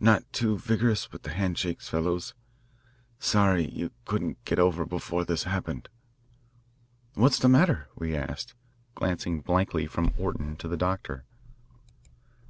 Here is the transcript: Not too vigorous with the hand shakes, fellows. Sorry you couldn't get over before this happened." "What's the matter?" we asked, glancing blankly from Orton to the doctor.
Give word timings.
Not 0.00 0.24
too 0.32 0.56
vigorous 0.56 1.12
with 1.12 1.24
the 1.24 1.30
hand 1.32 1.58
shakes, 1.58 1.90
fellows. 1.90 2.32
Sorry 3.18 3.68
you 3.68 3.90
couldn't 4.06 4.42
get 4.46 4.58
over 4.58 4.86
before 4.86 5.26
this 5.26 5.42
happened." 5.42 5.90
"What's 7.12 7.38
the 7.38 7.50
matter?" 7.50 7.86
we 7.94 8.16
asked, 8.16 8.54
glancing 8.94 9.42
blankly 9.42 9.86
from 9.86 10.14
Orton 10.16 10.56
to 10.56 10.68
the 10.68 10.78
doctor. 10.78 11.26